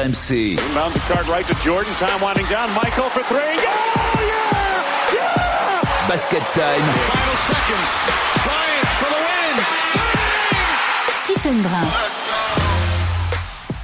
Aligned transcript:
RMC. 0.00 0.52
Inbound 0.52 0.94
the 0.94 0.98
card 1.00 1.28
right 1.28 1.46
to 1.46 1.54
Jordan. 1.62 1.92
Time 1.94 2.20
winding 2.22 2.46
down. 2.46 2.72
Michael 2.72 3.10
for 3.10 3.20
three. 3.20 3.38
Oh, 3.38 4.16
yeah! 4.32 5.14
Yeah! 5.14 6.08
Basket 6.08 6.42
time. 6.56 6.80
Final 6.80 7.36
seconds. 7.50 7.90
Bryant 8.46 8.90
for 8.96 9.10
the 9.12 9.20
win. 9.26 9.56
Stephen 11.24 11.62
Brun. 11.62 11.88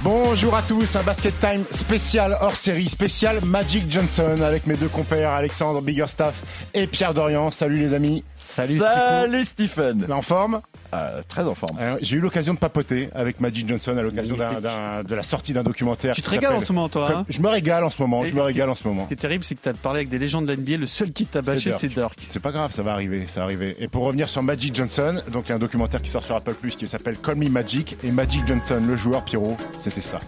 Bonjour 0.03 0.55
à 0.55 0.61
tous, 0.61 0.95
un 0.95 1.03
basket 1.03 1.37
time 1.39 1.65
spécial 1.71 2.37
hors 2.39 2.55
série, 2.55 2.87
spécial 2.87 3.43
Magic 3.43 3.91
Johnson 3.91 4.41
avec 4.41 4.65
mes 4.65 4.75
deux 4.75 4.87
compères 4.87 5.31
Alexandre 5.31 5.81
Biggerstaff 5.81 6.35
et 6.73 6.87
Pierre 6.87 7.13
Dorian. 7.13 7.51
Salut 7.51 7.77
les 7.77 7.93
amis. 7.93 8.23
Salut, 8.37 8.79
Salut 8.79 9.43
Stephen. 9.43 10.07
En 10.09 10.21
forme? 10.21 10.61
Euh, 10.93 11.21
Très 11.27 11.43
en 11.43 11.55
forme. 11.55 11.77
Euh, 11.79 11.97
J'ai 12.01 12.17
eu 12.17 12.19
l'occasion 12.19 12.53
de 12.53 12.59
papoter 12.59 13.09
avec 13.13 13.39
Magic 13.39 13.67
Johnson 13.67 13.97
à 13.97 14.01
l'occasion 14.01 14.35
de 14.37 15.15
la 15.15 15.23
sortie 15.23 15.53
d'un 15.53 15.63
documentaire. 15.63 16.15
Tu 16.15 16.21
te 16.21 16.29
régales 16.29 16.53
en 16.55 16.61
ce 16.61 16.71
moment, 16.73 16.89
toi 16.89 17.11
hein 17.11 17.25
Je 17.29 17.41
me 17.41 17.47
régale 17.47 17.83
en 17.83 17.89
ce 17.89 18.01
moment. 18.01 18.23
je 18.25 18.33
me 18.33 18.41
régale 18.41 18.69
en 18.69 18.75
ce 18.75 18.87
moment. 18.87 19.03
Ce 19.03 19.07
qui 19.07 19.13
est 19.13 19.17
terrible, 19.17 19.43
c'est 19.43 19.55
que 19.55 19.61
tu 19.63 19.69
as 19.69 19.73
parlé 19.73 19.99
avec 19.99 20.09
des 20.09 20.19
légendes 20.19 20.45
de 20.45 20.53
l'NBA. 20.53 20.77
Le 20.77 20.87
seul 20.87 21.11
qui 21.11 21.25
t'a 21.25 21.41
bâché, 21.41 21.71
c'est 21.77 21.89
Dirk. 21.89 22.17
C'est 22.29 22.41
pas 22.41 22.51
grave, 22.51 22.71
ça 22.71 22.83
va 22.83 22.93
arriver, 22.93 23.25
ça 23.27 23.39
va 23.41 23.45
arriver. 23.45 23.75
Et 23.79 23.87
pour 23.87 24.03
revenir 24.03 24.29
sur 24.29 24.43
Magic 24.43 24.75
Johnson, 24.75 25.21
donc 25.31 25.45
il 25.47 25.49
y 25.49 25.51
a 25.53 25.55
un 25.55 25.59
documentaire 25.59 26.01
qui 26.01 26.09
sort 26.09 26.23
sur 26.23 26.35
Apple 26.35 26.53
Plus 26.55 26.75
qui 26.75 26.87
s'appelle 26.87 27.17
Call 27.17 27.35
Me 27.35 27.49
Magic 27.49 27.97
et 28.03 28.11
Magic 28.11 28.45
Johnson, 28.47 28.81
le 28.85 28.95
joueur 28.95 29.23
Pierrot, 29.23 29.57
c'était 29.79 30.01
ça. 30.01 30.19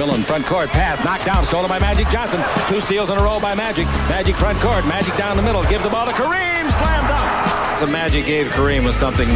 Millen 0.00 0.22
front 0.22 0.46
court 0.46 0.70
pass 0.70 0.96
knocked 1.04 1.26
down 1.26 1.44
stolen 1.44 1.68
by 1.68 1.78
Magic 1.78 2.08
Johnson. 2.08 2.40
Two 2.72 2.80
steals 2.80 3.10
in 3.10 3.18
a 3.18 3.22
row 3.22 3.38
by 3.38 3.54
Magic. 3.54 3.84
Magic 4.08 4.34
front 4.34 4.58
court 4.60 4.86
Magic 4.86 5.14
down 5.18 5.36
the 5.36 5.42
middle 5.42 5.62
gives 5.64 5.84
the 5.84 5.90
ball 5.90 6.06
to 6.06 6.12
Kareem 6.12 6.72
slam 6.72 7.04
dunk 7.06 7.80
the 7.80 7.86
Magic 7.86 8.24
gave 8.24 8.46
Kareem 8.56 8.82
was 8.82 8.96
something 8.96 9.28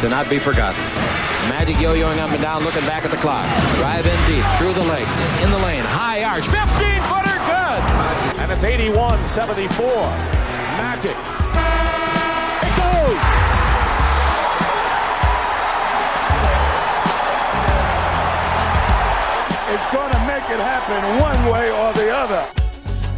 to 0.00 0.08
not 0.08 0.30
be 0.30 0.38
forgotten. 0.38 0.80
Magic 1.52 1.78
yo-yoing 1.78 2.16
up 2.16 2.30
and 2.30 2.40
down 2.40 2.64
looking 2.64 2.80
back 2.88 3.04
at 3.04 3.10
the 3.10 3.18
clock. 3.18 3.44
Drive 3.76 4.06
in 4.06 4.16
deep 4.24 4.44
through 4.56 4.72
the 4.72 4.88
legs 4.88 5.12
in 5.44 5.50
the 5.50 5.58
lane 5.58 5.84
high 5.84 6.24
arch 6.24 6.48
15 6.48 6.64
footer 7.04 7.36
good. 7.44 8.40
And 8.40 8.50
it's 8.52 8.64
81-74 8.64 9.68
Magic 10.80 11.39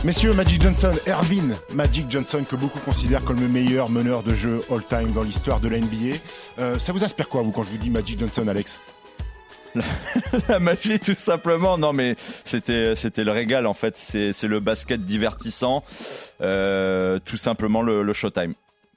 Messieurs, 0.05 0.35
Magic 0.35 0.61
Johnson, 0.61 0.91
Ervin 1.07 1.51
Magic 1.73 2.11
Johnson, 2.11 2.43
que 2.49 2.57
beaucoup 2.57 2.81
considèrent 2.81 3.25
comme 3.25 3.41
le 3.41 3.47
meilleur 3.47 3.89
meneur 3.89 4.25
de 4.25 4.35
jeu 4.35 4.59
all-time 4.69 5.13
dans 5.13 5.23
l'histoire 5.23 5.61
de 5.61 5.69
la 5.69 5.79
NBA. 5.79 6.17
Euh, 6.59 6.79
ça 6.81 6.93
vous 6.93 7.05
inspire 7.05 7.29
quoi, 7.29 7.43
vous, 7.43 7.53
quand 7.53 7.63
je 7.63 7.71
vous 7.71 7.79
dis 7.79 7.89
Magic 7.89 8.19
Johnson, 8.19 8.49
Alex? 8.49 8.81
La, 10.49 10.59
magie 10.59 10.99
tout 10.99 11.15
simplement. 11.15 11.79
Non 11.79 11.93
mais 11.93 12.17
c'était 12.45 12.97
c'était 12.97 13.25
le 13.25 13.31
régal 13.31 13.67
en 13.67 13.75
fait. 13.75 13.97
C'est 13.97 14.43
le 14.43 14.61
basket 14.61 15.05
divertissant. 15.05 15.85
Euh, 16.41 17.21
tout 17.25 17.37
simplement 17.37 17.81
le, 17.81 18.03
le 18.03 18.13
showtime 18.13 18.55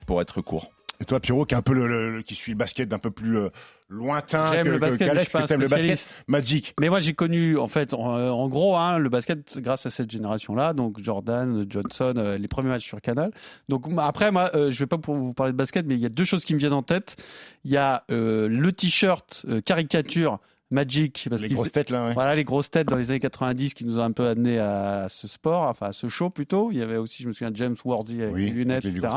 pour 0.07 0.21
être 0.21 0.41
court 0.41 0.71
et 0.99 1.05
toi, 1.05 1.19
Pierrot, 1.19 1.45
qui 1.45 1.55
est 1.55 1.57
un 1.57 1.61
peu 1.61 1.73
le, 1.73 2.21
qui 2.21 2.35
suit 2.35 2.53
le 2.53 2.57
basket 2.57 2.88
d'un 2.88 2.99
peu 2.99 3.11
plus 3.11 3.38
euh, 3.38 3.49
lointain 3.89 4.51
J'aime 4.51 4.69
le 4.69 4.77
basket, 4.77 5.09
que 5.09 5.53
le 5.53 5.67
basket 5.67 6.09
Magic. 6.27 6.73
Mais 6.79 6.89
moi, 6.89 6.99
j'ai 6.99 7.13
connu, 7.13 7.57
en 7.57 7.67
fait, 7.67 7.93
en, 7.93 8.47
gros, 8.47 8.75
hein, 8.75 8.97
le 8.97 9.09
basket 9.09 9.57
grâce 9.59 9.85
à 9.85 9.89
cette 9.89 10.09
génération-là, 10.09 10.73
donc 10.73 11.01
Jordan, 11.01 11.66
Johnson, 11.69 12.13
euh, 12.17 12.38
les 12.38 12.47
premiers 12.47 12.69
matchs 12.69 12.85
sur 12.85 13.01
Canal. 13.01 13.31
Donc 13.69 13.85
après, 13.97 14.31
moi, 14.31 14.51
euh, 14.55 14.71
je 14.71 14.79
vais 14.79 14.88
pas 14.88 14.97
pour 14.97 15.16
vous 15.16 15.33
parler 15.33 15.51
de 15.51 15.57
basket, 15.57 15.85
mais 15.85 15.95
il 15.95 16.01
y 16.01 16.05
a 16.05 16.09
deux 16.09 16.23
choses 16.23 16.45
qui 16.45 16.53
me 16.53 16.59
viennent 16.59 16.73
en 16.73 16.83
tête. 16.83 17.17
Il 17.63 17.71
y 17.71 17.77
a 17.77 18.03
le 18.09 18.69
t-shirt 18.71 19.45
caricature 19.66 20.39
Magic. 20.71 21.27
Parce 21.30 21.41
les 21.41 21.49
grosses 21.49 21.71
têtes 21.71 21.89
là. 21.89 22.13
Voilà 22.13 22.35
les 22.35 22.44
grosses 22.44 22.71
têtes 22.71 22.88
dans 22.88 22.95
les 22.95 23.11
années 23.11 23.19
90 23.19 23.73
qui 23.73 23.85
nous 23.85 23.99
ont 23.99 24.03
un 24.03 24.11
peu 24.11 24.27
amené 24.27 24.59
à 24.59 25.07
ce 25.09 25.27
sport, 25.27 25.63
enfin 25.63 25.88
à 25.88 25.91
ce 25.91 26.07
show 26.07 26.30
plutôt. 26.30 26.72
Il 26.72 26.77
y 26.77 26.81
avait 26.81 26.97
aussi, 26.97 27.23
je 27.23 27.27
me 27.27 27.33
souviens, 27.33 27.51
James 27.53 27.75
Wardy 27.84 28.23
avec 28.23 28.35
les 28.35 28.50
lunettes, 28.50 28.85
etc. 28.85 29.07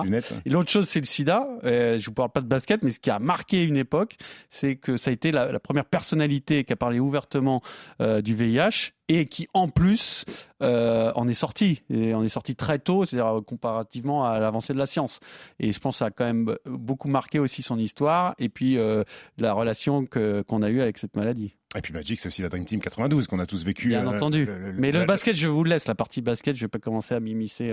Et 0.45 0.51
l'autre 0.51 0.71
chose, 0.71 0.89
c'est 0.89 1.01
le 1.01 1.07
SIDA. 1.07 1.49
Euh, 1.65 1.99
je 1.99 2.07
vous 2.07 2.13
parle 2.13 2.31
pas 2.31 2.41
de 2.41 2.47
basket, 2.47 2.83
mais 2.83 2.91
ce 2.91 3.01
qui 3.01 3.11
a 3.11 3.19
marqué 3.19 3.65
une 3.65 3.77
époque, 3.77 4.17
c'est 4.51 4.77
que 4.77 4.97
ça 4.97 5.11
a 5.11 5.13
été 5.13 5.33
la, 5.33 5.59
première 5.59 5.85
personnalité 5.85 6.65
qui 6.65 6.73
a 6.73 6.77
parlé 6.77 7.01
ouvertement 7.01 7.63
euh, 8.01 8.23
du 8.23 8.35
VIH 8.35 8.93
et 9.09 9.27
qui 9.27 9.49
en 9.55 9.69
plus 9.69 10.25
euh, 10.63 11.11
en 11.15 11.27
est 11.29 11.35
sorti 11.35 11.83
et 11.91 12.15
en 12.15 12.23
est 12.23 12.29
sorti 12.29 12.55
très 12.55 12.79
tôt, 12.79 13.07
c'est-à-dire 13.07 13.43
comparativement 13.45 14.25
à 14.27 14.39
l'avancée 14.39 14.75
de 14.75 14.79
la 14.79 14.87
science. 14.87 15.21
Et 15.59 15.73
je 15.73 15.81
pense 15.81 15.97
que 15.97 15.99
ça 15.99 16.07
a 16.07 16.11
quand 16.11 16.25
même 16.25 16.57
beaucoup 16.67 17.09
marqué 17.09 17.39
aussi 17.39 17.63
son 17.63 17.79
histoire 17.79 18.35
et 18.39 18.49
puis 18.49 18.79
euh, 18.79 19.05
la 19.39 19.53
relation 19.53 20.05
que 20.05 20.43
qu'on 20.43 20.63
a 20.63 20.71
eue 20.71 20.81
avec 20.81 20.99
cette 20.99 21.17
maladie. 21.17 21.57
Et 21.77 21.81
puis 21.81 21.93
Magic, 21.93 22.21
c'est 22.21 22.29
aussi 22.29 22.43
la 22.43 22.49
Dream 22.49 22.65
Team 22.65 22.81
92 22.81 23.27
qu'on 23.27 23.39
a 23.39 23.47
tous 23.47 23.65
vécu. 23.65 23.89
Bien 23.89 24.07
euh, 24.07 24.15
entendu. 24.15 24.49
Mais 24.77 24.93
le 24.93 25.05
basket, 25.05 25.37
je 25.37 25.49
vous 25.49 25.65
laisse 25.65 25.87
la 25.87 25.95
partie 25.95 26.21
basket. 26.21 26.57
Je 26.57 26.63
vais 26.63 26.69
pas 26.69 26.79
commencer 26.79 27.15
à 27.15 27.21
m'immiscer 27.21 27.73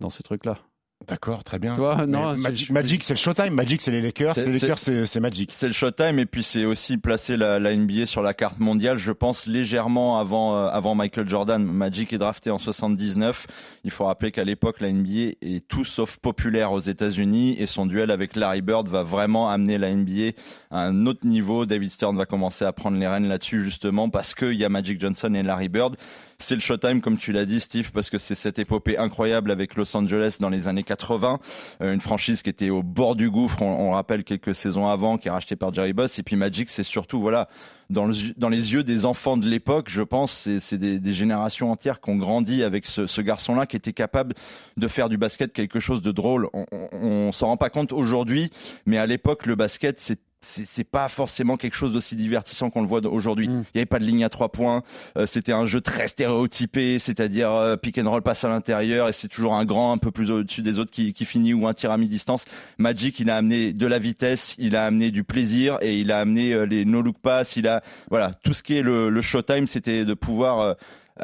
dans 0.00 0.10
ce 0.10 0.22
truc-là. 0.22 0.58
D'accord, 1.06 1.44
très 1.44 1.58
bien. 1.58 1.76
non, 2.06 2.36
Magic, 2.36 3.02
c'est 3.02 3.14
le 3.14 3.18
Showtime. 3.18 3.54
Magic, 3.54 3.80
c'est 3.80 3.92
les 3.92 4.00
Lakers. 4.00 4.34
Les 4.36 4.58
Lakers, 4.58 4.78
c'est 4.78 5.20
Magic. 5.20 5.50
C'est 5.52 5.68
le 5.68 5.72
Showtime 5.72 6.18
et 6.18 6.26
puis 6.26 6.42
c'est 6.42 6.64
aussi 6.64 6.98
placer 6.98 7.36
la, 7.36 7.58
NBA 7.58 8.06
sur 8.06 8.20
la 8.20 8.34
carte 8.34 8.58
mondiale. 8.58 8.98
Je 8.98 9.12
pense 9.12 9.46
légèrement 9.46 10.18
avant 10.18 10.56
euh, 10.56 10.68
avant 10.68 10.94
Michael 10.94 11.28
Jordan. 11.28 11.64
Magic 11.64 12.12
est 12.12 12.18
drafté 12.18 12.50
en 12.50 12.58
79. 12.58 13.46
Il 13.84 13.90
faut 13.90 14.04
rappeler 14.06 14.32
qu'à 14.32 14.44
l'époque, 14.44 14.80
la 14.80 14.92
NBA 14.92 15.36
est 15.40 15.66
tout 15.66 15.84
sauf 15.84 16.18
populaire 16.18 16.72
aux 16.72 16.80
États-Unis 16.80 17.56
et 17.58 17.66
son 17.66 17.86
duel 17.86 18.10
avec 18.10 18.34
Larry 18.34 18.60
Bird 18.60 18.88
va 18.88 19.02
vraiment 19.02 19.48
amener 19.48 19.78
la 19.78 19.94
NBA 19.94 20.32
à 20.70 20.84
un 20.84 21.06
autre 21.06 21.26
niveau. 21.26 21.64
David 21.64 21.90
Stern 21.90 22.16
va 22.16 22.26
commencer 22.26 22.64
à 22.64 22.72
prendre 22.72 22.98
les 22.98 23.08
rênes 23.08 23.28
là-dessus 23.28 23.62
justement 23.62 24.10
parce 24.10 24.34
qu'il 24.34 24.54
y 24.54 24.64
a 24.64 24.68
Magic 24.68 25.00
Johnson 25.00 25.32
et 25.34 25.42
Larry 25.44 25.68
Bird. 25.68 25.96
C'est 26.40 26.54
le 26.54 26.60
Showtime, 26.60 27.00
comme 27.00 27.18
tu 27.18 27.32
l'as 27.32 27.44
dit, 27.44 27.58
Steve, 27.58 27.90
parce 27.90 28.10
que 28.10 28.18
c'est 28.18 28.36
cette 28.36 28.60
épopée 28.60 28.96
incroyable 28.96 29.50
avec 29.50 29.74
Los 29.74 29.96
Angeles 29.96 30.36
dans 30.38 30.50
les 30.50 30.68
années 30.68 30.84
80, 30.88 31.38
euh, 31.82 31.94
une 31.94 32.00
franchise 32.00 32.42
qui 32.42 32.50
était 32.50 32.70
au 32.70 32.82
bord 32.82 33.14
du 33.14 33.30
gouffre. 33.30 33.62
On, 33.62 33.92
rappelle 33.92 34.24
quelques 34.24 34.54
saisons 34.54 34.88
avant, 34.88 35.18
qui 35.18 35.28
est 35.28 35.30
rachetée 35.30 35.56
par 35.56 35.72
Jerry 35.72 35.92
Boss. 35.92 36.18
Et 36.18 36.22
puis 36.22 36.36
Magic, 36.36 36.70
c'est 36.70 36.82
surtout 36.82 37.20
voilà 37.20 37.48
dans, 37.90 38.06
le, 38.06 38.14
dans 38.36 38.48
les 38.48 38.72
yeux 38.72 38.84
des 38.84 39.06
enfants 39.06 39.36
de 39.36 39.46
l'époque, 39.48 39.88
je 39.88 40.02
pense, 40.02 40.48
c'est 40.60 40.78
des, 40.78 41.12
générations 41.12 41.70
entières 41.70 42.00
qui 42.00 42.10
ont 42.10 42.16
grandi 42.16 42.62
avec 42.62 42.86
ce, 42.86 43.20
garçon-là 43.20 43.66
qui 43.66 43.76
était 43.76 43.92
capable 43.92 44.34
de 44.76 44.88
faire 44.88 45.08
du 45.08 45.16
basket 45.16 45.52
quelque 45.52 45.80
chose 45.80 46.02
de 46.02 46.12
drôle. 46.12 46.48
On, 46.52 46.66
on, 46.70 46.88
on 46.92 47.32
s'en 47.32 47.46
rend 47.46 47.56
pas 47.56 47.70
compte 47.70 47.92
aujourd'hui, 47.92 48.50
mais 48.86 48.98
à 48.98 49.06
l'époque, 49.06 49.46
le 49.46 49.54
basket, 49.54 49.98
c'est 50.00 50.20
c'est 50.40 50.84
pas 50.84 51.08
forcément 51.08 51.56
quelque 51.56 51.74
chose 51.74 51.92
d'aussi 51.92 52.14
divertissant 52.14 52.70
qu'on 52.70 52.82
le 52.82 52.86
voit 52.86 53.04
aujourd'hui. 53.06 53.48
Mm. 53.48 53.64
Il 53.74 53.76
n'y 53.76 53.80
avait 53.80 53.86
pas 53.86 53.98
de 53.98 54.04
ligne 54.04 54.24
à 54.24 54.28
trois 54.28 54.50
points. 54.50 54.82
Euh, 55.16 55.26
c'était 55.26 55.52
un 55.52 55.66
jeu 55.66 55.80
très 55.80 56.06
stéréotypé, 56.06 56.98
c'est-à-dire 56.98 57.50
euh, 57.52 57.76
pick 57.76 57.98
and 57.98 58.08
roll 58.08 58.22
passe 58.22 58.44
à 58.44 58.48
l'intérieur 58.48 59.08
et 59.08 59.12
c'est 59.12 59.28
toujours 59.28 59.54
un 59.54 59.64
grand 59.64 59.92
un 59.92 59.98
peu 59.98 60.10
plus 60.10 60.30
au-dessus 60.30 60.62
des 60.62 60.78
autres 60.78 60.92
qui, 60.92 61.12
qui, 61.12 61.24
finit 61.24 61.54
ou 61.54 61.66
un 61.66 61.74
tir 61.74 61.90
à 61.90 61.98
mi-distance. 61.98 62.44
Magic, 62.78 63.18
il 63.18 63.30
a 63.30 63.36
amené 63.36 63.72
de 63.72 63.86
la 63.86 63.98
vitesse, 63.98 64.54
il 64.58 64.76
a 64.76 64.86
amené 64.86 65.10
du 65.10 65.24
plaisir 65.24 65.78
et 65.80 65.98
il 65.98 66.12
a 66.12 66.20
amené 66.20 66.52
euh, 66.52 66.64
les 66.64 66.84
no 66.84 67.02
look 67.02 67.18
pass. 67.18 67.56
Il 67.56 67.66
a 67.66 67.82
voilà 68.08 68.32
tout 68.44 68.52
ce 68.52 68.62
qui 68.62 68.76
est 68.76 68.82
le, 68.82 69.10
le 69.10 69.20
showtime, 69.20 69.66
c'était 69.66 70.04
de 70.04 70.14
pouvoir 70.14 70.76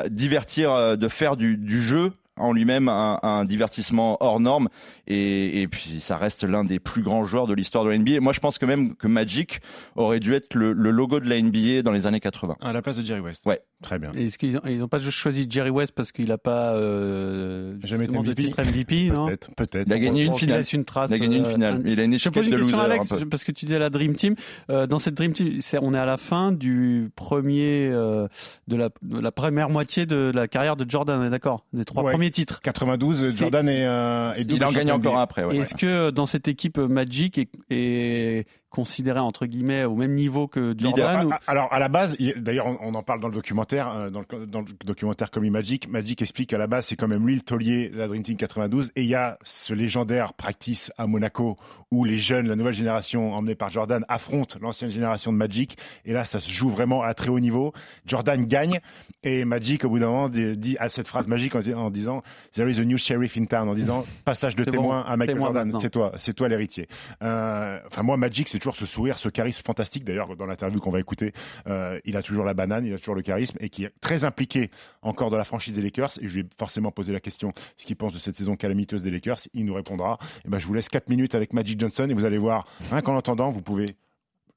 divertir, 0.09 0.99
de 0.99 1.09
faire 1.09 1.37
du, 1.37 1.57
du 1.57 1.81
jeu 1.81 2.13
en 2.37 2.53
lui-même 2.53 2.89
un, 2.89 3.19
un, 3.23 3.45
divertissement 3.45 4.17
hors 4.21 4.41
norme 4.41 4.69
et, 5.07 5.63
et 5.63 5.69
puis 5.69 6.01
ça 6.01 6.17
reste 6.17 6.45
l'un 6.45 6.65
des 6.65 6.81
plus 6.81 7.03
grands 7.03 7.25
joueurs 7.25 7.47
de 7.47 7.55
l'histoire 7.55 7.85
de 7.85 7.91
la 7.91 7.99
NBA. 7.99 8.21
Moi, 8.21 8.33
je 8.33 8.41
pense 8.41 8.59
que 8.59 8.67
même 8.67 8.97
que 8.97 9.07
Magic 9.07 9.61
aurait 9.97 10.21
dû 10.21 10.35
être 10.35 10.55
le, 10.55 10.73
le, 10.73 10.91
logo 10.91 11.21
de 11.21 11.29
la 11.29 11.41
NBA 11.41 11.83
dans 11.83 11.93
les 11.93 12.07
années 12.07 12.21
80. 12.21 12.57
À 12.61 12.73
la 12.73 12.83
place 12.83 12.97
de 12.97 13.03
Jerry 13.03 13.21
West. 13.21 13.45
Ouais, 13.47 13.61
très 13.83 13.99
bien. 13.99 14.11
Est-ce 14.13 14.39
qu'ils 14.39 14.61
n'ont 14.79 14.89
pas 14.89 15.01
choisi 15.01 15.47
Jerry 15.49 15.71
West 15.71 15.93
parce 15.93 16.13
qu'il 16.13 16.29
n'a 16.29 16.39
pas 16.39 16.75
euh, 16.75 17.77
jamais 17.85 18.05
été 18.05 18.19
MVP, 18.19 18.55
MVP 18.57 19.11
non? 19.11 19.27
Peut-être, 19.27 19.55
peut-être. 19.55 19.87
Il 19.87 19.93
a 19.93 19.99
gagné 19.99 20.25
une 20.25 20.35
finale. 20.35 20.65
Une 20.73 20.85
trace, 20.85 21.11
il 21.11 21.15
a 21.15 21.19
gagné 21.19 21.37
une 21.39 21.45
finale. 21.45 21.77
Euh, 21.77 21.91
il 21.91 22.01
a 22.01 22.05
une 22.05 22.19
je 22.19 22.29
pose 22.29 22.47
une 22.47 22.57
question 22.57 22.79
à 22.79 22.85
Alex 22.85 23.09
parce 23.31 23.45
que 23.45 23.53
tu 23.53 23.67
disais 23.67 23.79
la 23.79 23.91
Dream 23.91 24.15
Team. 24.15 24.35
Euh, 24.71 24.87
dans 24.87 24.99
cette 24.99 25.15
Dream 25.15 25.33
Team, 25.33 25.61
on 25.83 25.95
est 25.95 25.99
à 25.99 26.07
la 26.07 26.17
fin 26.17 26.53
du 26.53 27.11
premier 27.15 27.89
euh, 27.91 28.29
de, 28.69 28.77
la, 28.77 28.89
de, 29.03 29.21
la, 29.21 29.33
première 29.33 29.71
moitié 29.71 30.07
de 30.07 30.33
la 30.35 30.49
carrière 30.49 30.77
de 30.77 30.89
Jordan. 30.89 31.21
On 31.21 31.25
est 31.25 31.31
d'accord? 31.31 31.65
Des 31.73 31.85
trois 31.85 32.03
ouais. 32.03 32.13
premiers 32.13 32.24
titres. 32.31 32.61
92, 32.61 33.37
Jordan 33.37 33.69
et, 33.69 33.85
euh, 33.85 34.35
et 34.37 34.43
il 34.43 34.65
en 34.65 34.73
gagne 34.73 34.93
encore 34.93 35.19
après. 35.19 35.45
Ouais, 35.45 35.57
Est-ce 35.57 35.75
que 35.75 36.11
dans 36.11 36.27
cette 36.27 36.49
équipe 36.49 36.79
Magic 36.79 37.39
est, 37.39 37.51
est 37.71 38.47
considéré 38.75 39.21
entre 39.21 39.47
guillemets 39.47 39.85
au 39.85 39.95
même 39.95 40.15
niveau 40.15 40.49
que 40.49 40.75
Jordan 40.77 41.27
ou... 41.27 41.31
Alors 41.47 41.73
à 41.73 41.79
la 41.79 41.89
base, 41.89 42.17
d'ailleurs 42.37 42.67
on, 42.67 42.77
on, 42.81 42.95
en 42.95 43.05
parle 43.05 43.21
dans 43.21 43.29
le 43.29 43.35
documentaire, 43.35 43.89
euh, 43.89 44.11
dans 44.11 44.21
le, 44.29 44.47
dans 44.47 44.63
le 44.63 44.67
documentaire 44.85 45.31
comme 45.31 45.49
Magic. 45.49 45.89
Magic 45.89 46.21
explique 46.23 46.51
qu'à 46.51 46.59
la 46.59 46.67
base 46.67 46.87
c'est 46.87 46.97
quand 46.97 47.07
même 47.07 47.25
lui 47.25 47.37
le 47.37 47.41
taulier 47.41 47.89
de 47.89 47.97
la 47.97 48.09
Dream 48.09 48.25
Team 48.25 48.37
92 48.37 48.91
et 48.97 49.03
il 49.03 49.09
y 49.09 49.15
a 49.15 49.39
ce 49.45 49.75
légendaire 49.75 50.35
practice 50.35 50.91
à 50.99 51.07
Monaco 51.07 51.57
où 51.93 52.05
les 52.05 52.19
jeunes, 52.19 52.49
la 52.49 52.57
nouvelle 52.57 52.75
génération 52.75 53.33
emmenée 53.33 53.55
par 53.55 53.69
Jordan 53.69 54.05
affrontent 54.09 54.59
l'ancienne 54.61 54.91
génération 54.91 55.33
de 55.33 55.37
Magic 55.37 55.79
et 56.05 56.13
là 56.13 56.25
ça 56.25 56.41
se 56.41 56.51
joue 56.51 56.69
vraiment 56.69 57.03
à 57.03 57.15
très 57.15 57.29
haut 57.29 57.39
niveau. 57.39 57.73
Jordan 58.07 58.45
gagne 58.45 58.81
et 59.23 59.45
Magic 59.45 59.85
au 59.85 59.89
bout 59.89 60.01
d'un 60.01 60.07
moment 60.07 60.29
dit 60.29 60.77
à 60.81 60.89
cette 60.89 61.07
phrase 61.07 61.29
magique 61.29 61.55
en, 61.55 61.61
en, 61.77 61.91
disant 61.91 62.23
There 62.55 62.69
is 62.69 62.81
a 62.81 62.85
new 62.85 62.99
sheriff 62.99 63.37
in 63.37 63.45
town 63.45 63.69
en 63.69 63.75
disant 63.75 64.05
passage 64.25 64.57
de 64.57 64.65
témoin 64.65 65.03
bon, 65.03 65.09
à 65.09 65.17
Michael 65.17 65.39
Jordan, 65.39 65.73
c'est 65.81 65.91
toi, 65.91 66.13
c'est 66.17 66.35
toi 66.35 66.49
l'héritier. 66.49 66.89
Euh, 67.23 67.79
enfin 67.87 68.03
moi 68.03 68.17
Magic 68.17 68.49
c'est 68.49 68.59
toujours 68.65 68.77
ce 68.77 68.87
sourire, 68.87 69.19
ce 69.19 69.29
charisme 69.29 69.63
fantastique. 69.63 70.05
D'ailleurs, 70.05 70.37
dans 70.37 70.47
l'interview 70.47 70.81
qu'on 70.81 70.91
va 70.91 70.99
écouter, 70.99 71.35
euh, 71.67 72.01
il 72.07 72.17
a 72.17 72.23
toujours 72.23 72.47
la 72.47 72.55
banane, 72.55 72.87
il 72.87 72.95
a 72.95 72.99
toujours 72.99 73.15
le 73.15 73.21
charisme 73.21 73.59
et 73.61 73.69
qui 73.69 73.85
est 73.85 73.93
très 74.01 74.25
impliqué 74.25 74.71
encore 75.03 75.29
dans 75.31 75.37
la 75.37 75.45
franchise 75.45 75.75
des 75.75 75.83
Lakers. 75.83 76.13
Et 76.23 76.29
je 76.29 76.35
lui 76.35 76.41
ai 76.41 76.47
forcément 76.59 76.91
posé 76.91 77.13
la 77.13 77.21
question 77.21 77.53
ce 77.77 77.85
qu'il 77.85 77.97
pense 77.97 78.15
de 78.15 78.19
cette 78.19 78.37
saison 78.37 78.57
calamiteuse 78.57 79.03
des 79.03 79.11
Lakers. 79.11 79.41
Il 79.53 79.67
nous 79.67 79.75
répondra. 79.75 80.19
Et 80.23 80.43
eh 80.47 80.49
ben, 80.49 80.59
je 80.59 80.67
vous 80.67 80.73
laisse 80.73 80.89
4 80.89 81.11
minutes 81.11 81.35
avec 81.35 81.53
Magic 81.53 81.79
Johnson 81.79 82.09
et 82.09 82.15
vous 82.15 82.25
allez 82.25 82.39
voir, 82.39 82.67
rien 82.91 83.03
qu'en 83.03 83.13
l'entendant, 83.13 83.51
vous 83.51 83.61
pouvez 83.61 83.87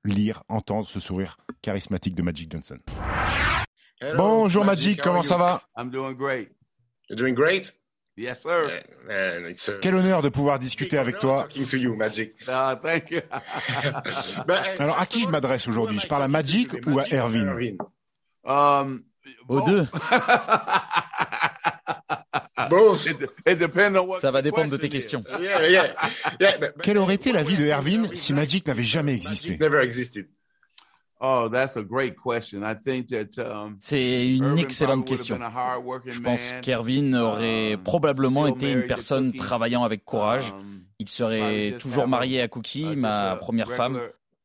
lire, 0.06 0.44
entendre 0.48 0.88
ce 0.88 1.01
sourire 1.01 1.38
charismatique 1.62 2.15
de 2.15 2.21
Magic 2.21 2.50
Johnson. 2.50 2.77
Bonjour 4.15 4.63
Magic, 4.63 5.01
comment 5.01 5.24
ça 5.24 5.38
va? 5.38 5.62
I'm 5.77 5.89
doing 5.89 6.13
great. 6.13 6.50
You're 7.09 7.18
doing 7.18 7.33
great? 7.33 7.74
Yes, 8.17 8.41
sir. 8.41 9.79
Quel 9.79 9.93
honneur 9.93 10.23
de 10.23 10.29
pouvoir 10.29 10.57
discuter 10.57 10.97
avec 10.97 11.19
toi. 11.19 11.47
You, 11.55 11.95
Magic. 11.95 12.33
Thank 12.45 13.11
you. 13.11 13.21
Alors, 14.79 14.99
à 14.99 15.05
qui 15.05 15.21
je 15.21 15.27
m'adresse 15.27 15.67
aujourd'hui? 15.67 15.99
Je 15.99 16.07
parle 16.07 16.23
à 16.23 16.27
Magic 16.27 16.71
ou 16.87 16.99
à 16.99 17.03
Erwin? 17.11 17.77
Um, 18.43 19.03
Aux 19.47 19.61
deux. 19.61 19.85
Ça 24.19 24.31
va 24.31 24.41
dépendre 24.41 24.71
de 24.71 24.77
tes 24.77 24.89
questions. 24.89 25.21
Quelle 26.81 26.97
aurait 26.97 27.15
été 27.15 27.31
la 27.31 27.43
vie 27.43 27.57
de 27.57 27.65
Erwin 27.65 28.09
si 28.15 28.33
Magic 28.33 28.67
n'avait 28.67 28.83
jamais 28.83 29.13
existé? 29.13 29.59
Oh, 31.19 31.49
C'est 33.79 34.27
une 34.27 34.57
excellente 34.59 35.05
question. 35.05 35.39
Je 36.05 36.19
pense 36.19 36.53
qu'Erwin 36.61 37.13
aurait 37.15 37.73
um, 37.73 37.83
probablement 37.83 38.47
été 38.47 38.71
une 38.71 38.85
personne 38.85 39.33
travaillant 39.33 39.83
avec 39.83 40.05
courage. 40.05 40.53
Um, 40.55 40.83
Il 40.99 41.09
serait 41.09 41.75
toujours 41.79 42.07
marié 42.07 42.41
à 42.41 42.47
Cookie, 42.47 42.93
uh, 42.93 42.95
ma 42.95 43.35
première 43.35 43.71
femme. 43.71 43.99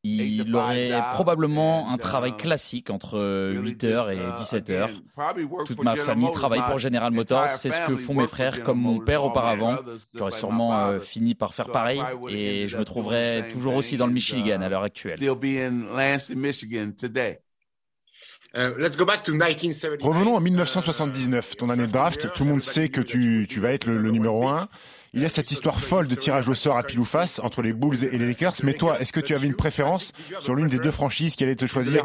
Il 0.05 0.53
aurait 0.53 0.91
probablement 1.13 1.89
un 1.89 1.97
travail 1.97 2.31
um, 2.31 2.37
classique 2.37 2.89
entre 2.89 3.17
8h 3.53 4.13
et 4.13 4.19
17h. 4.41 4.89
Uh, 4.91 5.63
Toute 5.65 5.81
ma 5.81 5.95
famille 5.95 6.31
travaille 6.33 6.61
pour 6.67 6.77
General 6.77 7.09
Motors, 7.11 7.47
c'est 7.47 7.69
ce 7.69 7.87
que 7.87 7.95
font 7.95 8.13
mes 8.13 8.27
frères 8.27 8.63
comme 8.63 8.79
mon 8.79 8.99
père 8.99 9.23
auparavant. 9.23 9.77
J'aurais 10.13 10.31
sûrement 10.31 10.77
euh, 10.77 10.99
fini 10.99 11.35
par 11.35 11.53
faire 11.53 11.69
pareil 11.69 12.01
et 12.29 12.67
je 12.67 12.77
me 12.77 12.83
trouverais 12.83 13.47
toujours 13.49 13.75
aussi 13.75 13.95
dans 13.95 14.07
le 14.07 14.13
Michigan 14.13 14.61
à 14.61 14.67
l'heure 14.67 14.83
actuelle. 14.83 15.17
Uh, 18.55 18.69
Revenons 20.01 20.35
en 20.35 20.41
1979, 20.41 21.55
ton 21.55 21.69
année 21.69 21.87
de 21.87 21.91
draft. 21.91 22.31
Tout 22.33 22.43
le 22.43 22.51
monde 22.51 22.61
sait 22.61 22.89
que 22.89 23.01
tu, 23.01 23.47
vas 23.59 23.71
être 23.71 23.85
le, 23.85 23.97
le 23.97 24.11
numéro 24.11 24.47
1. 24.47 24.67
Il 25.13 25.21
y 25.21 25.25
a 25.25 25.29
cette 25.29 25.51
histoire 25.51 25.79
folle 25.79 26.07
de 26.07 26.15
tirage 26.15 26.49
au 26.49 26.55
sort 26.55 26.77
à 26.77 26.83
pile 26.83 26.99
ou 26.99 27.05
face 27.05 27.39
entre 27.39 27.61
les 27.61 27.71
Bulls 27.71 28.03
et 28.03 28.17
les 28.17 28.25
Lakers. 28.27 28.55
Mais 28.63 28.73
toi, 28.73 28.99
est-ce 28.99 29.13
que 29.13 29.19
tu 29.19 29.35
avais 29.35 29.45
une 29.45 29.55
préférence 29.55 30.11
sur 30.39 30.55
l'une 30.55 30.67
des 30.67 30.79
deux 30.79 30.91
franchises 30.91 31.35
qui 31.35 31.43
allait 31.43 31.55
te 31.55 31.65
choisir 31.65 32.03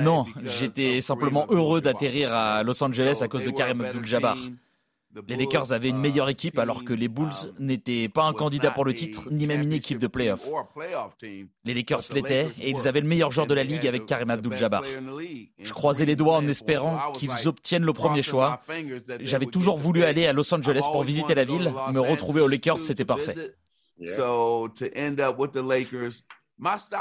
non, 0.00 0.24
j'étais 0.44 1.00
simplement 1.02 1.46
heureux 1.50 1.80
d'atterrir 1.80 2.32
à 2.32 2.62
Los 2.62 2.82
Angeles 2.82 3.18
à 3.20 3.28
cause 3.28 3.44
de 3.44 3.50
Karim 3.50 3.82
Abdul-Jabbar. 3.82 4.36
Les 5.28 5.36
Lakers 5.36 5.72
avaient 5.72 5.90
une 5.90 5.98
meilleure 5.98 6.28
équipe 6.28 6.58
alors 6.58 6.84
que 6.84 6.92
les 6.92 7.08
Bulls 7.08 7.30
n'étaient 7.58 8.08
pas 8.08 8.24
un 8.24 8.32
candidat 8.32 8.70
pour 8.70 8.84
le 8.84 8.94
titre, 8.94 9.28
ni 9.30 9.46
même 9.46 9.62
une 9.62 9.72
équipe 9.72 9.98
de 9.98 10.06
playoff. 10.06 10.48
Les 11.64 11.74
Lakers 11.74 12.02
l'étaient 12.14 12.48
et 12.60 12.70
ils 12.70 12.88
avaient 12.88 13.00
le 13.00 13.08
meilleur 13.08 13.30
joueur 13.30 13.46
de 13.46 13.54
la 13.54 13.64
ligue 13.64 13.86
avec 13.86 14.06
Karim 14.06 14.30
Abdul-Jabbar. 14.30 14.82
Je 15.58 15.72
croisais 15.72 16.06
les 16.06 16.16
doigts 16.16 16.36
en 16.36 16.46
espérant 16.46 17.12
qu'ils 17.12 17.46
obtiennent 17.46 17.84
le 17.84 17.92
premier 17.92 18.22
choix. 18.22 18.60
J'avais 19.20 19.46
toujours 19.46 19.76
voulu 19.76 20.04
aller 20.04 20.26
à 20.26 20.32
Los 20.32 20.52
Angeles 20.54 20.84
pour 20.90 21.02
visiter 21.02 21.34
la 21.34 21.44
ville, 21.44 21.72
me 21.92 22.00
retrouver 22.00 22.40
aux 22.40 22.48
Lakers, 22.48 22.80
c'était 22.80 23.04
parfait. 23.04 23.54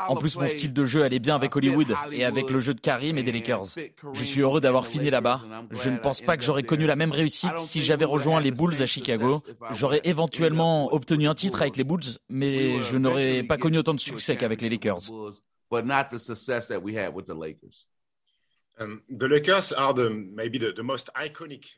En 0.07 0.15
plus, 0.15 0.35
mon 0.37 0.47
style 0.47 0.73
de 0.73 0.85
jeu 0.85 1.03
allait 1.03 1.19
bien 1.19 1.35
avec 1.35 1.55
Hollywood 1.55 1.93
et 2.11 2.25
avec 2.25 2.49
le 2.49 2.59
jeu 2.59 2.73
de 2.73 2.81
Karim 2.81 3.17
et 3.17 3.23
des 3.23 3.31
Lakers. 3.31 3.65
Je 4.13 4.23
suis 4.23 4.41
heureux 4.41 4.61
d'avoir 4.61 4.87
fini 4.87 5.09
là-bas. 5.09 5.41
Je 5.71 5.89
ne 5.89 5.97
pense 5.97 6.21
pas 6.21 6.37
que 6.37 6.43
j'aurais 6.43 6.63
connu 6.63 6.85
la 6.85 6.95
même 6.95 7.11
réussite 7.11 7.57
si 7.59 7.81
j'avais 7.81 8.05
rejoint 8.05 8.39
les 8.39 8.51
Bulls 8.51 8.81
à 8.81 8.85
Chicago. 8.85 9.41
J'aurais 9.71 10.01
éventuellement 10.03 10.93
obtenu 10.93 11.27
un 11.27 11.35
titre 11.35 11.61
avec 11.61 11.77
les 11.77 11.83
Bulls, 11.83 12.17
mais 12.29 12.81
je 12.81 12.97
n'aurais 12.97 13.43
pas 13.43 13.57
connu 13.57 13.77
autant 13.77 13.93
de 13.93 13.99
succès 13.99 14.35
qu'avec 14.35 14.61
les 14.61 14.69
Lakers. 14.69 15.01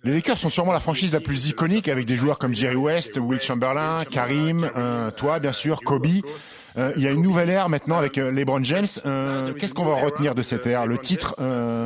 Les 0.03 0.13
Lakers 0.13 0.37
sont 0.37 0.49
sûrement 0.49 0.71
la 0.73 0.79
franchise 0.79 1.13
la 1.13 1.19
plus 1.19 1.47
iconique 1.47 1.87
avec 1.87 2.05
des 2.05 2.17
joueurs 2.17 2.39
comme 2.39 2.53
Jerry 2.53 2.75
West, 2.75 3.17
Will 3.17 3.41
Chamberlain, 3.41 4.03
Karim, 4.05 4.69
euh, 4.75 5.11
toi 5.11 5.39
bien 5.39 5.51
sûr, 5.51 5.81
Kobe. 5.81 6.07
Euh, 6.75 6.91
il 6.95 7.03
y 7.03 7.07
a 7.07 7.11
une 7.11 7.21
nouvelle 7.21 7.49
ère 7.49 7.69
maintenant 7.69 7.97
avec 7.97 8.17
euh, 8.17 8.31
LeBron 8.31 8.63
James. 8.63 8.87
Qu'est-ce 9.57 9.73
qu'on 9.73 9.85
va 9.85 9.95
retenir 9.95 10.35
de 10.35 10.41
cette 10.41 10.65
ère? 10.67 10.85
Le 10.85 10.97
titre 10.97 11.41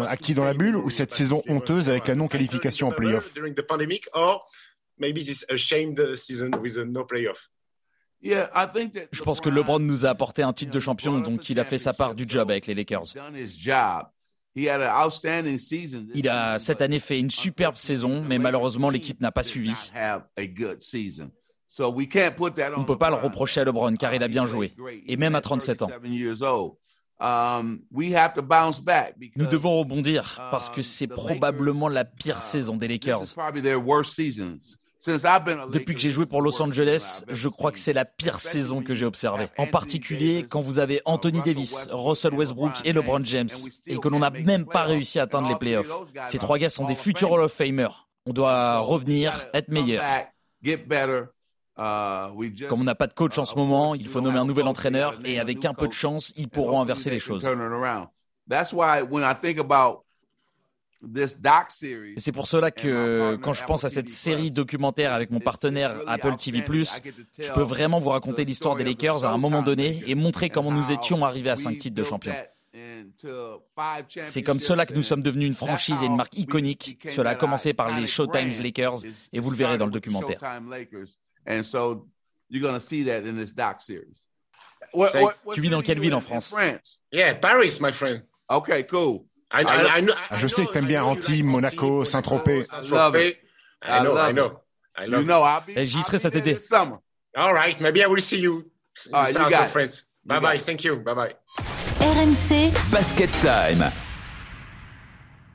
acquis 0.07 0.33
dans 0.33 0.45
la 0.45 0.53
bulle 0.53 0.75
ou 0.75 0.89
cette 0.89 1.13
saison 1.13 1.41
honteuse 1.47 1.89
avec 1.89 2.07
la 2.07 2.15
non-qualification 2.15 2.87
en 2.87 2.91
playoff? 2.91 3.33
Je 9.11 9.23
pense 9.23 9.41
que 9.41 9.49
LeBron 9.49 9.79
nous 9.79 10.05
a 10.05 10.09
apporté 10.09 10.41
un 10.41 10.53
titre 10.53 10.71
de 10.71 10.79
champion, 10.79 11.19
donc 11.19 11.49
il 11.49 11.59
a 11.59 11.63
fait 11.63 11.77
sa 11.77 11.93
part 11.93 12.15
du 12.15 12.25
job 12.27 12.49
avec 12.49 12.65
les 12.65 12.73
Lakers. 12.73 13.13
Il 16.15 16.29
a 16.29 16.59
cette 16.59 16.81
année 16.81 16.99
fait 16.99 17.19
une 17.19 17.29
superbe 17.29 17.75
saison, 17.75 18.23
mais 18.23 18.39
malheureusement 18.39 18.89
l'équipe 18.89 19.21
n'a 19.21 19.31
pas 19.31 19.43
suivi. 19.43 19.73
On 21.79 21.79
ne 21.79 22.85
peut 22.85 22.97
pas 22.97 23.09
le 23.09 23.15
reprocher 23.15 23.61
à 23.61 23.65
LeBron 23.65 23.93
car 23.95 24.13
il 24.13 24.23
a 24.23 24.27
bien 24.27 24.45
joué, 24.45 24.73
et 25.05 25.17
même 25.17 25.35
à 25.35 25.41
37 25.41 25.81
ans. 25.83 25.89
Um, 27.19 27.81
Nous 29.35 29.47
devons 29.47 29.79
rebondir 29.79 30.37
parce 30.51 30.69
que 30.69 30.83
c'est 30.83 31.07
probablement 31.07 31.87
la 31.87 32.05
pire 32.05 32.37
uh, 32.37 32.41
saison 32.41 32.77
des 32.77 32.87
Lakers. 32.87 33.23
Depuis 35.05 35.93
que 35.93 35.99
j'ai 35.99 36.09
joué 36.09 36.25
pour 36.25 36.41
Los 36.41 36.61
Angeles, 36.61 37.23
je 37.27 37.49
crois 37.49 37.71
que 37.71 37.79
c'est 37.79 37.93
la 37.93 38.05
pire 38.05 38.39
saison 38.39 38.81
que 38.81 38.93
j'ai 38.93 39.05
observée. 39.05 39.47
En 39.57 39.67
particulier 39.67 40.45
quand 40.49 40.61
vous 40.61 40.79
avez 40.79 41.01
Anthony 41.05 41.41
Davis, 41.41 41.87
Russell 41.91 42.33
Westbrook 42.33 42.73
et 42.83 42.93
LeBron 42.93 43.23
James, 43.23 43.49
et 43.85 43.97
que 43.97 44.07
l'on 44.07 44.19
n'a 44.19 44.31
même 44.31 44.65
pas 44.65 44.83
réussi 44.83 45.19
à 45.19 45.23
atteindre 45.23 45.49
les 45.49 45.55
playoffs. 45.55 45.91
Ces 46.27 46.39
trois 46.39 46.57
gars 46.57 46.69
sont 46.69 46.85
des 46.85 46.95
futurs 46.95 47.31
Hall 47.31 47.41
of 47.41 47.53
Famers. 47.53 48.07
On 48.25 48.33
doit 48.33 48.79
revenir, 48.79 49.47
être 49.53 49.69
meilleur. 49.69 50.03
Comme 51.75 52.81
on 52.81 52.83
n'a 52.83 52.95
pas 52.95 53.07
de 53.07 53.13
coach 53.13 53.37
en 53.37 53.45
ce 53.45 53.55
moment, 53.55 53.93
il 53.95 54.07
faut 54.07 54.21
nommer 54.21 54.39
un 54.39 54.45
nouvel 54.45 54.67
entraîneur 54.67 55.19
et 55.23 55.39
avec 55.39 55.63
un 55.63 55.73
peu 55.73 55.87
de 55.87 55.93
chance, 55.93 56.33
ils 56.35 56.49
pourront 56.49 56.81
inverser 56.81 57.09
les 57.09 57.19
choses. 57.19 57.47
C'est 62.17 62.31
pour 62.31 62.47
cela 62.47 62.71
que 62.71 63.35
quand 63.41 63.53
je 63.53 63.63
pense 63.65 63.83
à 63.83 63.89
cette 63.89 64.09
série 64.09 64.51
documentaire 64.51 65.13
avec 65.13 65.29
mon 65.29 65.39
partenaire 65.39 66.01
Apple 66.07 66.35
TV+, 66.37 66.63
je 66.63 67.53
peux 67.53 67.61
vraiment 67.61 67.99
vous 67.99 68.09
raconter 68.09 68.45
l'histoire 68.45 68.75
des 68.75 68.83
Lakers 68.83 69.23
à 69.25 69.31
un 69.31 69.37
moment 69.37 69.61
donné 69.61 70.03
et 70.07 70.15
montrer 70.15 70.49
comment 70.49 70.71
nous 70.71 70.91
étions 70.91 71.23
arrivés 71.23 71.51
à 71.51 71.55
cinq 71.55 71.77
titres 71.77 71.95
de 71.95 72.03
champion. 72.03 72.33
C'est 74.23 74.43
comme 74.43 74.59
cela 74.59 74.85
que 74.85 74.93
nous 74.93 75.03
sommes 75.03 75.23
devenus 75.23 75.47
une 75.47 75.53
franchise 75.53 76.01
et 76.01 76.05
une 76.05 76.15
marque 76.15 76.37
iconique. 76.37 76.99
Cela 77.15 77.31
a 77.31 77.35
commencé 77.35 77.73
par 77.73 77.99
les 77.99 78.07
Showtime 78.07 78.49
Lakers 78.61 78.99
et 79.33 79.39
vous 79.39 79.51
le 79.51 79.57
verrez 79.57 79.77
dans 79.77 79.85
le 79.85 79.91
documentaire. 79.91 80.39
Tu 85.53 85.61
vis 85.61 85.69
dans 85.69 85.81
quelle 85.81 85.99
ville 85.99 86.13
en 86.15 86.21
France? 86.21 86.55
Yeah, 87.11 87.35
Paris, 87.35 87.77
my 87.81 87.93
friend. 87.93 88.23
Okay, 88.49 88.85
cool. 88.87 89.26
Ah, 89.49 90.35
je 90.35 90.47
sais 90.47 90.65
que 90.65 90.71
t'aimes 90.71 90.87
bien 90.87 91.03
Antibes, 91.03 91.45
Monaco, 91.45 92.05
Saint-Tropez. 92.05 92.65
I 93.85 94.03
know, 94.03 94.17
I 94.17 94.33
know. 94.33 94.59
I 94.97 95.07
know. 95.07 95.23
J'y 95.85 96.01
serai 96.03 96.19
cet 96.19 96.35
été. 96.35 96.57
All 97.35 97.53
right, 97.53 97.79
maybe 97.79 97.99
I 98.01 98.07
will 98.07 98.21
see 98.21 98.39
you. 98.39 98.63
Right, 99.11 99.33
you 99.33 99.67
France. 99.67 100.05
Bye 100.25 100.39
bye, 100.39 100.57
thank 100.57 100.83
you. 100.83 101.03
Bye 101.03 101.13
bye. 101.13 101.35
RMC 101.99 102.71
Basket 102.91 103.29
Time. 103.41 103.91